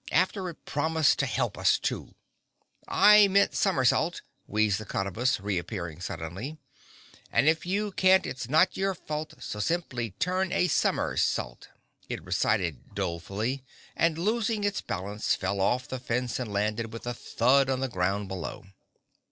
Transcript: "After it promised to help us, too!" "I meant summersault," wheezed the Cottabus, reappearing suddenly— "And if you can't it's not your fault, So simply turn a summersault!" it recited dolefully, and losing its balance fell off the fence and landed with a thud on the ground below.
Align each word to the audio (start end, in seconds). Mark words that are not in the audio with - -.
"After 0.11 0.49
it 0.49 0.65
promised 0.65 1.19
to 1.19 1.27
help 1.27 1.59
us, 1.59 1.77
too!" 1.77 2.15
"I 2.87 3.27
meant 3.27 3.51
summersault," 3.53 4.23
wheezed 4.47 4.79
the 4.79 4.85
Cottabus, 4.85 5.39
reappearing 5.39 6.01
suddenly— 6.01 6.57
"And 7.31 7.47
if 7.47 7.67
you 7.67 7.91
can't 7.91 8.25
it's 8.25 8.49
not 8.49 8.75
your 8.75 8.95
fault, 8.95 9.35
So 9.43 9.59
simply 9.59 10.09
turn 10.17 10.51
a 10.53 10.67
summersault!" 10.67 11.67
it 12.09 12.23
recited 12.25 12.95
dolefully, 12.95 13.63
and 13.95 14.17
losing 14.17 14.63
its 14.63 14.81
balance 14.81 15.35
fell 15.35 15.61
off 15.61 15.87
the 15.87 15.99
fence 15.99 16.39
and 16.39 16.51
landed 16.51 16.91
with 16.91 17.05
a 17.05 17.13
thud 17.13 17.69
on 17.69 17.79
the 17.79 17.87
ground 17.87 18.27
below. 18.27 18.65